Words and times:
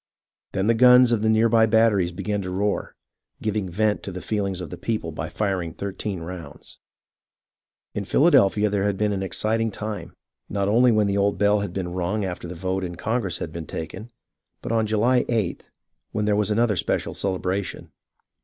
Then 0.53 0.65
the 0.65 0.73
guns 0.73 1.11
of 1.11 1.21
the 1.21 1.29
near 1.29 1.47
by 1.47 1.67
batteries 1.67 2.11
began 2.11 2.41
to 2.41 2.49
roar, 2.49 2.95
giving 3.39 3.69
vent 3.69 4.01
to 4.01 4.11
the 4.11 4.19
feehngs 4.19 4.59
of 4.59 4.71
the 4.71 4.77
people 4.79 5.11
by 5.11 5.29
firing 5.29 5.75
thirteen 5.75 6.21
rounds. 6.21 6.79
In 7.93 8.05
Philadelphia 8.05 8.67
there 8.71 8.83
had 8.85 8.97
been 8.97 9.11
an 9.13 9.21
exciting 9.21 9.69
time, 9.69 10.15
not 10.49 10.67
only 10.67 10.91
when 10.91 11.05
the 11.05 11.17
old 11.17 11.37
bell 11.37 11.59
had 11.59 11.71
been 11.71 11.91
rung 11.93 12.25
after 12.25 12.47
the 12.47 12.55
vote 12.55 12.83
in 12.83 12.95
Congress 12.95 13.37
had 13.37 13.51
been 13.53 13.67
taken, 13.67 14.09
but 14.63 14.71
on 14.71 14.87
July 14.87 15.23
Sth, 15.29 15.61
when 16.13 16.25
there 16.25 16.35
was 16.35 16.49
another 16.49 16.73
and 16.73 16.79
special 16.79 17.13
celebration. 17.13 17.91